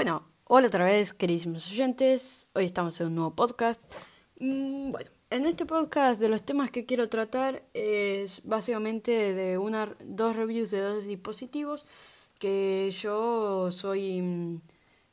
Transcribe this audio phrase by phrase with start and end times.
[0.00, 2.48] Bueno, hola otra vez, queridísimos oyentes.
[2.54, 3.82] Hoy estamos en un nuevo podcast.
[4.38, 9.94] Mm, bueno, en este podcast de los temas que quiero tratar es básicamente de una,
[10.02, 11.84] dos reviews de dos dispositivos
[12.38, 14.62] que yo soy,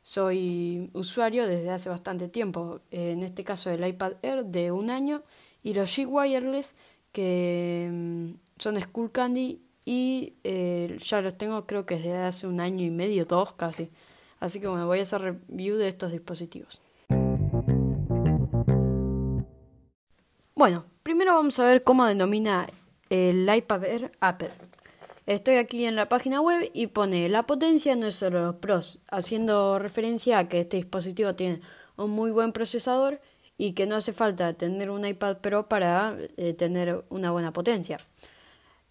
[0.03, 2.79] soy usuario desde hace bastante tiempo.
[2.89, 5.21] En este caso el iPad Air de un año
[5.63, 6.75] y los G Wireless
[7.11, 12.61] que mm, son Skull Candy y eh, ya los tengo creo que desde hace un
[12.61, 13.89] año y medio, dos casi.
[14.39, 16.81] Así que bueno, voy a hacer review de estos dispositivos.
[20.55, 22.67] Bueno, primero vamos a ver cómo denomina
[23.09, 24.51] el iPad Air Apple.
[25.27, 29.03] Estoy aquí en la página web y pone la potencia no es solo los pros,
[29.11, 31.61] haciendo referencia a que este dispositivo tiene
[31.97, 33.19] un muy buen procesador
[33.57, 37.97] y que no hace falta tener un iPad Pro para eh, tener una buena potencia.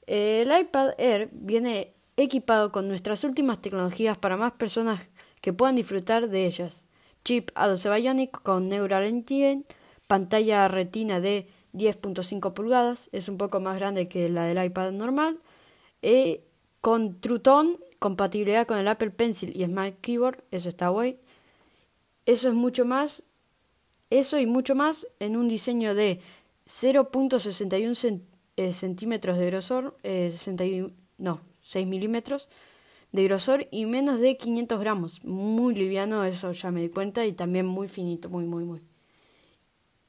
[0.06, 5.08] El iPad Air viene equipado con nuestras últimas tecnologías para más personas
[5.46, 6.86] que puedan disfrutar de ellas.
[7.24, 9.62] Chip A12 Bionic con Neural Engine,
[10.08, 15.38] pantalla retina de 10.5 pulgadas, es un poco más grande que la del iPad normal,
[16.02, 16.40] y
[16.80, 21.16] con True Tone, compatibilidad con el Apple Pencil y Smart Keyboard, eso está guay.
[22.24, 23.22] Eso es mucho más,
[24.10, 26.20] eso y mucho más en un diseño de
[26.66, 28.20] 0.61
[28.56, 30.36] eh, centímetros de grosor, eh,
[31.18, 32.48] no, 6 milímetros,
[33.12, 35.24] de grosor y menos de 500 gramos.
[35.24, 38.82] Muy liviano, eso ya me di cuenta, y también muy finito, muy, muy, muy.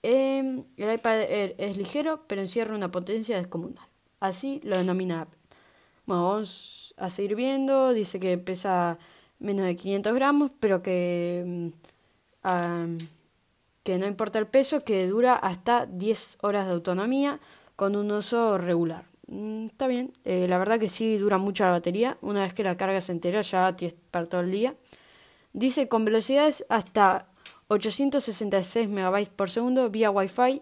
[0.03, 3.87] Eh, el iPad Air es ligero, pero encierra una potencia descomunal.
[4.19, 5.39] Así lo denomina Apple.
[6.05, 7.93] Bueno, vamos a seguir viendo.
[7.93, 8.97] Dice que pesa
[9.39, 12.97] menos de 500 gramos, pero que, mm,
[13.83, 17.39] que no importa el peso, que dura hasta 10 horas de autonomía
[17.75, 19.05] con un uso regular.
[19.27, 22.17] Mm, está bien, eh, la verdad que sí dura mucho la batería.
[22.21, 24.75] Una vez que la carga se entera ya tienes para todo el día.
[25.53, 27.27] Dice con velocidades hasta
[27.67, 30.61] 866 megabytes por segundo vía Wi-Fi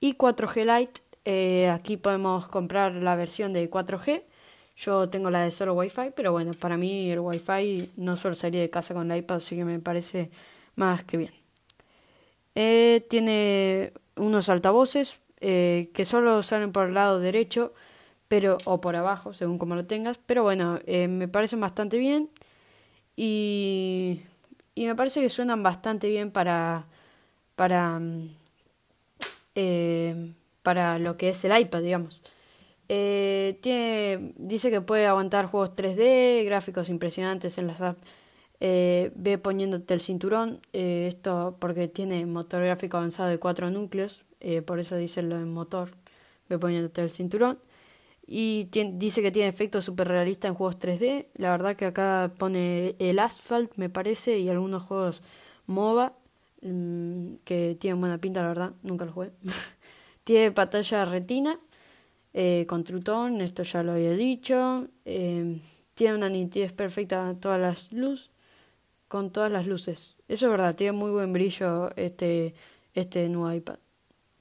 [0.00, 1.00] y 4G Lite.
[1.24, 4.24] Eh, aquí podemos comprar la versión de 4G.
[4.76, 8.60] Yo tengo la de solo Wi-Fi, pero bueno, para mí el Wi-Fi no suelo salir
[8.60, 10.30] de casa con la iPad, así que me parece
[10.76, 11.32] más que bien.
[12.54, 17.72] Eh, tiene unos altavoces que solo salen por el lado derecho
[18.32, 22.30] pero o por abajo, según como lo tengas, pero bueno, eh, me parecen bastante bien
[23.14, 24.22] y,
[24.74, 26.86] y me parece que suenan bastante bien para
[27.56, 28.30] para mm,
[29.54, 30.32] eh,
[30.62, 32.22] para lo que es el iPad, digamos.
[32.88, 33.58] Eh,
[34.38, 38.00] dice que puede aguantar juegos 3D, gráficos impresionantes en las apps.
[38.60, 44.24] ve poniéndote el cinturón, esto porque tiene motor gráfico avanzado de 4 núcleos,
[44.64, 45.90] por eso dice lo del motor,
[46.48, 47.58] ve poniéndote el cinturón
[48.34, 51.26] y dice que tiene efectos super realistas en juegos 3D.
[51.34, 55.22] La verdad que acá pone el Asphalt, me parece, y algunos juegos
[55.66, 56.14] MOBA
[56.62, 59.32] mm, que tienen buena pinta, la verdad, nunca los jugué.
[60.24, 61.60] tiene pantalla retina
[62.32, 64.88] eh, con Trutón, esto ya lo había dicho.
[65.04, 65.60] Eh,
[65.94, 68.30] tiene una nitidez perfecta todas las luces,
[69.08, 70.16] con todas las luces.
[70.28, 72.54] Eso es verdad, tiene muy buen brillo este,
[72.94, 73.76] este nuevo iPad.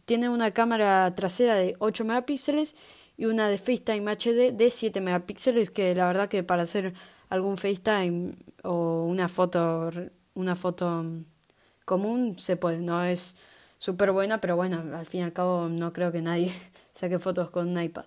[0.06, 2.78] Tiene una cámara trasera de 8 megapíxeles
[3.22, 6.96] y una de FaceTime HD de 7 megapíxeles que la verdad que para hacer
[7.30, 8.34] algún FaceTime
[8.64, 9.92] o una foto
[10.34, 11.06] una foto
[11.86, 13.38] común se puede, no es
[13.78, 16.52] súper buena, pero bueno, al fin y al cabo no creo que nadie
[16.94, 18.06] saque fotos con un iPad.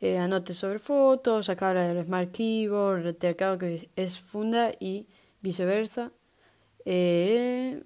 [0.00, 5.06] Eh, anote sobre fotos, sacar el Smart Keyboard, el teclado que es funda y
[5.40, 6.10] viceversa.
[6.84, 7.84] Eh,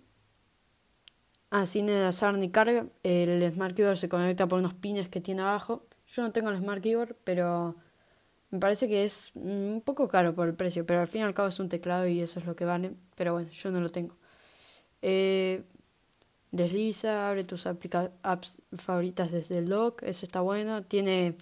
[1.56, 2.86] Ah, sin enlazar ni carga.
[3.04, 5.86] El Smart Keyboard se conecta por unos pines que tiene abajo.
[6.08, 7.76] Yo no tengo el Smart Keyboard, pero
[8.50, 10.84] me parece que es un poco caro por el precio.
[10.84, 12.92] Pero al fin y al cabo es un teclado y eso es lo que vale.
[13.16, 14.16] Pero bueno, yo no lo tengo.
[15.02, 15.62] Eh,
[16.52, 20.02] desliza, abre tus apps favoritas desde el dock.
[20.02, 20.82] Eso está bueno.
[20.84, 21.36] Tiene,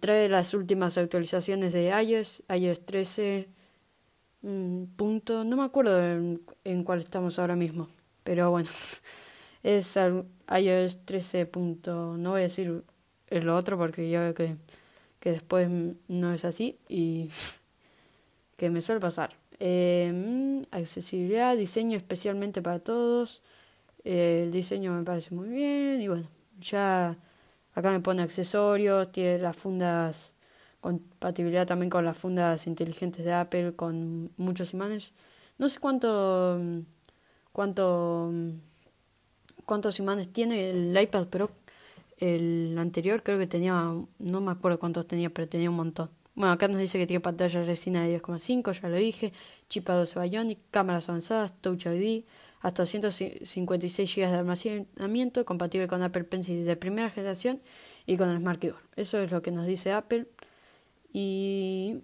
[0.00, 2.42] trae las últimas actualizaciones de iOS.
[2.48, 3.48] iOS 13.
[4.42, 6.00] Mm, punto, no me acuerdo
[6.64, 7.88] en cuál estamos ahora mismo.
[8.24, 8.68] Pero bueno,
[9.62, 11.50] es iOS 13.
[11.86, 12.84] no voy a decir
[13.30, 14.56] lo otro porque ya veo que,
[15.20, 15.68] que después
[16.08, 17.30] no es así y
[18.56, 19.34] que me suele pasar.
[19.58, 23.42] Eh, accesibilidad, diseño especialmente para todos.
[24.04, 26.28] Eh, el diseño me parece muy bien y bueno,
[26.60, 27.16] ya
[27.74, 30.34] acá me pone accesorios, tiene las fundas,
[30.80, 35.12] compatibilidad también con las fundas inteligentes de Apple con muchos imanes.
[35.58, 36.58] No sé cuánto
[37.52, 38.32] cuánto,
[39.64, 41.50] cuántos imanes tiene el iPad Pro.
[42.18, 46.10] El anterior creo que tenía, no me acuerdo cuántos tenía, pero tenía un montón.
[46.34, 49.32] Bueno, acá nos dice que tiene pantalla resina de 10,5, ya lo dije,
[49.68, 52.24] chip A12 Bionic, cámaras avanzadas, Touch ID,
[52.62, 57.60] hasta 256 GB de almacenamiento, compatible con Apple Pencil de primera generación
[58.06, 58.82] y con el Smart Keyboard.
[58.96, 60.26] Eso es lo que nos dice Apple.
[61.12, 61.98] Y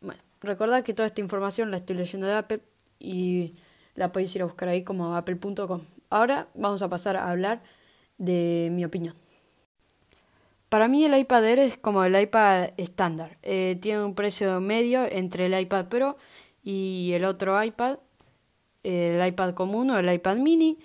[0.00, 2.60] bueno, recordad que toda esta información la estoy leyendo de Apple
[2.98, 3.54] y
[3.98, 5.80] la podéis ir a buscar ahí como apple.com.
[6.08, 7.62] Ahora vamos a pasar a hablar
[8.16, 9.14] de mi opinión.
[10.68, 13.38] Para mí el iPad Air es como el iPad estándar.
[13.42, 16.16] Eh, tiene un precio medio entre el iPad Pro
[16.62, 17.98] y el otro iPad,
[18.84, 20.78] el iPad común o el iPad mini.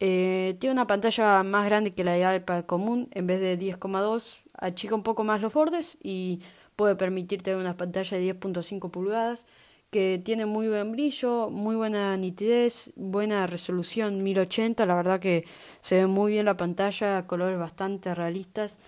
[0.00, 4.38] Eh, tiene una pantalla más grande que la del iPad común, en vez de 10,2
[4.54, 6.40] achica un poco más los bordes y
[6.74, 9.46] puede permitir tener una pantalla de 10.5 pulgadas
[9.90, 15.44] que tiene muy buen brillo, muy buena nitidez, buena resolución 1080, la verdad que
[15.80, 18.78] se ve muy bien la pantalla, colores bastante realistas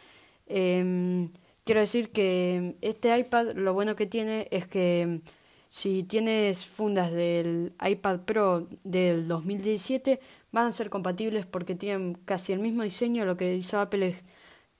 [0.51, 1.31] Em,
[1.65, 5.21] quiero decir que este iPad lo bueno que tiene es que
[5.69, 10.21] si tienes fundas del iPad Pro del 2017
[10.51, 13.25] van a ser compatibles porque tienen casi el mismo diseño.
[13.25, 14.25] Lo que hizo Apple es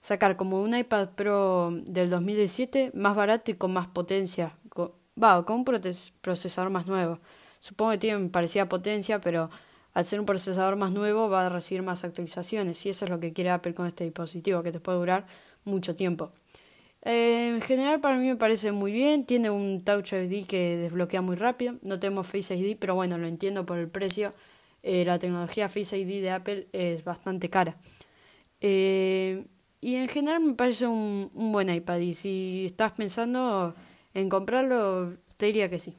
[0.01, 4.57] sacar como un iPad Pro del 2017 más barato y con más potencia.
[5.21, 5.65] Va, con un
[6.21, 7.19] procesador más nuevo.
[7.59, 9.49] Supongo que tienen parecida potencia, pero
[9.93, 12.85] al ser un procesador más nuevo va a recibir más actualizaciones.
[12.85, 15.27] Y eso es lo que quiere Apple con este dispositivo, que te puede durar
[15.63, 16.31] mucho tiempo.
[17.03, 21.21] Eh, en general para mí me parece muy bien, tiene un Touch ID que desbloquea
[21.21, 24.31] muy rápido, no tenemos Face ID, pero bueno, lo entiendo por el precio.
[24.83, 27.77] Eh, la tecnología Face ID de Apple es bastante cara.
[28.61, 29.45] Eh,
[29.81, 33.75] y en general me parece un, un buen iPad y si estás pensando
[34.13, 35.97] en comprarlo, te diría que sí.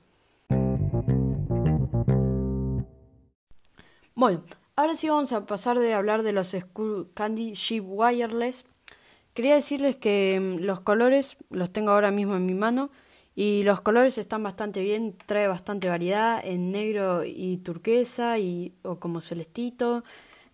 [4.15, 4.43] Bueno,
[4.77, 8.65] ahora sí vamos a pasar de hablar de los School Candy Chip Wireless
[9.35, 12.91] Quería decirles que mm, los colores los tengo ahora mismo en mi mano
[13.35, 18.97] y los colores están bastante bien, trae bastante variedad en negro y turquesa y o
[18.97, 20.05] como celestito,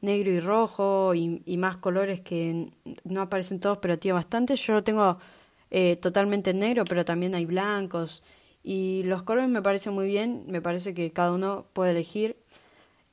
[0.00, 2.70] negro y rojo y, y más colores que
[3.04, 4.54] no aparecen todos pero tiene bastante.
[4.56, 5.19] Yo lo tengo
[5.70, 8.23] eh, totalmente en negro pero también hay blancos
[8.62, 12.37] y los colores me parecen muy bien, me parece que cada uno puede elegir.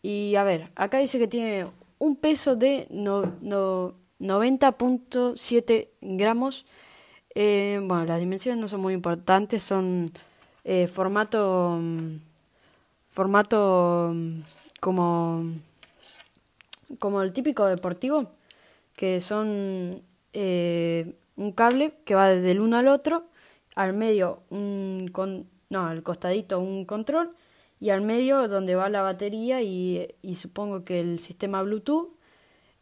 [0.01, 1.65] Y a ver, acá dice que tiene
[1.97, 6.65] un peso de no, no 90.7 gramos.
[7.35, 10.11] Eh, bueno, las dimensiones no son muy importantes, son
[10.63, 11.79] eh, formato
[13.09, 14.13] formato
[14.81, 15.53] como
[16.99, 18.29] como el típico deportivo,
[18.95, 20.01] que son
[21.37, 23.25] un cable que va desde el uno al otro,
[23.75, 27.35] al medio un con, no, al costadito un control
[27.79, 32.09] y al medio donde va la batería y, supongo que el sistema Bluetooth.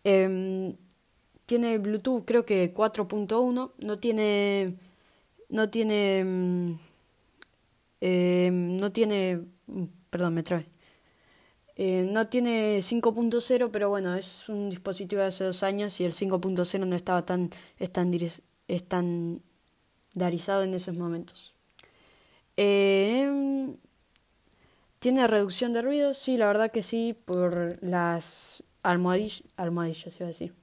[0.04, 0.76] Eh,
[1.46, 4.76] tiene Bluetooth creo que 4.1, no tiene
[5.50, 6.74] no tiene mm,
[8.02, 10.73] eh, no tiene mm, perdón me trae
[11.76, 16.14] eh, no tiene 5.0 pero bueno es un dispositivo de hace dos años y el
[16.14, 21.54] 5.0 no estaba tan estandarizado en esos momentos.
[22.58, 23.76] Eh,
[25.00, 30.54] tiene reducción de ruido sí la verdad que sí por las almohadillas almohadillas a decir.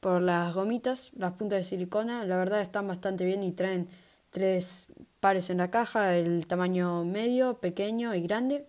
[0.00, 3.88] Por las gomitas, las puntas de silicona, la verdad están bastante bien y traen
[4.30, 8.66] tres pares en la caja, el tamaño medio, pequeño y grande.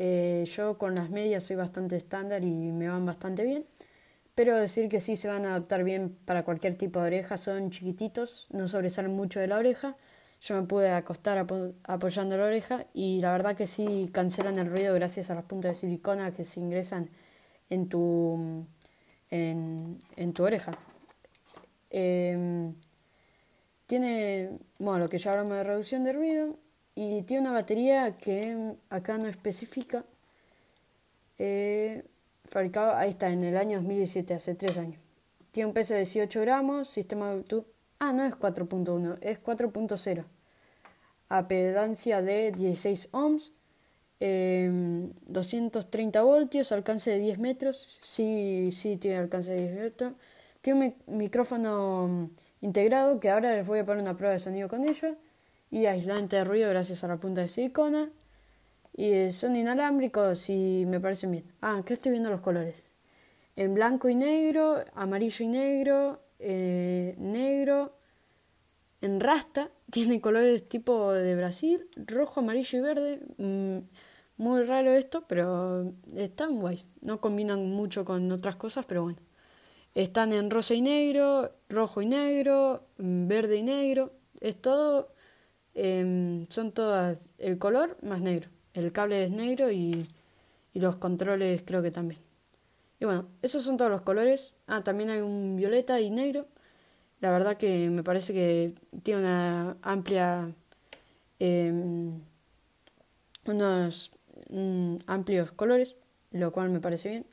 [0.00, 3.66] Eh, yo con las medias soy bastante estándar y me van bastante bien.
[4.36, 7.70] Pero decir que sí se van a adaptar bien para cualquier tipo de oreja, son
[7.70, 9.96] chiquititos, no sobresalen mucho de la oreja.
[10.40, 11.38] Yo me pude acostar
[11.84, 15.72] apoyando la oreja y la verdad que sí cancelan el ruido gracias a las puntas
[15.72, 17.10] de silicona que se ingresan
[17.70, 18.66] en tu
[19.30, 20.72] en, en tu oreja.
[21.90, 22.74] Em,
[23.86, 26.56] tiene, bueno, lo que ya hablamos de reducción de ruido
[27.00, 30.04] y tiene una batería que acá no especifica.
[31.38, 32.04] Eh,
[32.44, 35.00] fabricado, ahí está, en el año 2017, hace 3 años.
[35.52, 37.66] Tiene un peso de 18 gramos, sistema Bluetooth.
[38.00, 40.24] Ah, no es 4.1, es 4.0.
[41.28, 43.52] Apedancia de 16 ohms
[44.18, 50.14] 230 em, voltios, alcance de 10 metros, sí, sí tiene alcance de 10 metros.
[50.60, 54.82] Tiene un micrófono integrado que ahora les voy a poner una prueba de sonido con
[54.82, 55.16] ello.
[55.70, 58.10] Y aislante de ruido gracias a la punta de silicona.
[58.96, 61.44] Y son inalámbricos y me parecen bien.
[61.60, 62.88] Ah, aquí estoy viendo los colores.
[63.54, 67.96] En blanco y negro, amarillo y negro, eh, negro,
[69.00, 69.70] en rasta.
[69.90, 73.20] Tiene colores tipo de Brasil, rojo, amarillo y verde.
[73.36, 73.78] Mm,
[74.36, 76.86] muy raro esto, pero están guays.
[77.00, 79.18] No combinan mucho con otras cosas, pero bueno.
[79.94, 84.12] Están en rosa y negro, rojo y negro, verde y negro.
[84.40, 85.12] Es todo
[85.78, 88.48] em, son todas el color más negro.
[88.74, 90.06] El cable es negro y,
[90.74, 92.20] y los controles creo que también.
[93.00, 94.54] Y bueno, esos son todos los colores.
[94.66, 96.46] Ah, también hay un violeta y negro.
[97.20, 100.52] La verdad que me parece que tiene una amplia...
[101.40, 102.10] Em,
[103.48, 104.12] unos
[104.50, 105.96] mm, amplios colores,
[106.30, 107.26] lo cual me parece bien.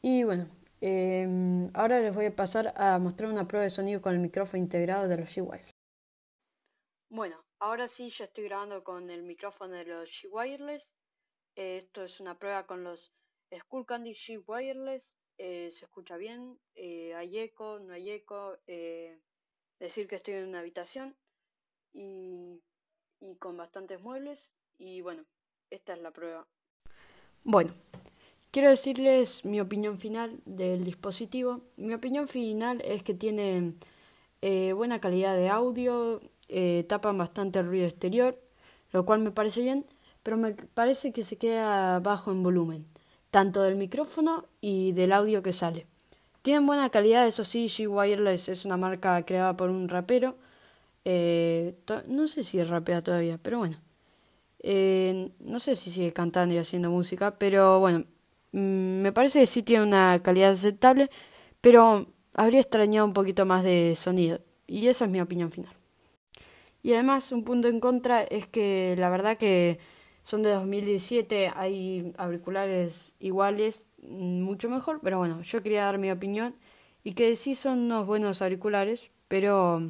[0.00, 0.46] Y bueno,
[0.80, 4.62] em, ahora les voy a pasar a mostrar una prueba de sonido con el micrófono
[4.62, 5.72] integrado de los G-Wireless.
[7.10, 10.88] Bueno, ahora sí ya estoy grabando con el micrófono de los G-Wireless.
[11.54, 13.14] Eh, esto es una prueba con los
[13.56, 15.08] Skull Candy G-Wireless.
[15.38, 18.58] Eh, se escucha bien, eh, hay eco, no hay eco.
[19.78, 21.16] decir que estoy en una habitación
[21.92, 22.60] y,
[23.20, 24.52] y con bastantes muebles.
[24.76, 25.24] Y bueno,
[25.70, 26.48] esta es la prueba.
[27.44, 27.74] Bueno,
[28.50, 31.60] quiero decirles mi opinión final del dispositivo.
[31.76, 33.74] Mi opinión final es que tiene
[34.40, 36.20] buena calidad de audio,
[36.52, 38.38] eh, tapan bastante el ruido exterior,
[38.92, 39.86] lo cual me parece bien,
[40.22, 42.86] pero me parece que se queda bajo en volumen,
[43.30, 45.86] tanto del micrófono y del audio que sale.
[46.42, 50.36] Tienen buena calidad, eso sí, G Wireless es una marca creada por un rapero.
[51.04, 51.74] Eh,
[52.06, 53.78] no sé si rapea todavía, pero bueno.
[54.60, 58.04] Eh, no sé si sigue cantando y haciendo música, pero bueno,
[58.52, 61.10] mm, me parece que sí tiene una calidad aceptable,
[61.60, 64.40] pero habría extrañado un poquito más de sonido.
[64.66, 65.81] Y esa es mi opinión final.
[66.82, 69.78] Y además, un punto en contra es que la verdad que
[70.24, 76.10] son de 2017, hay auriculares iguales, mm, mucho mejor, pero bueno, yo quería dar mi
[76.10, 76.54] opinión
[77.04, 79.82] y que sí son unos buenos auriculares, pero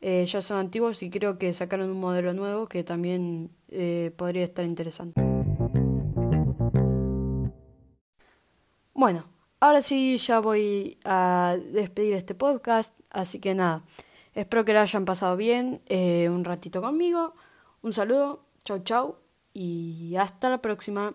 [0.00, 4.44] eh, ya son antiguos y creo que sacaron un modelo nuevo que también eh, podría
[4.44, 5.20] estar interesante.
[8.94, 9.26] Bueno,
[9.60, 13.84] ahora sí ya voy a despedir este podcast, así que nada,
[14.38, 17.34] espero que lo hayan pasado bien eh, un ratito conmigo.
[17.82, 19.16] Un saludo, chau chau
[19.52, 21.12] y hasta la próxima.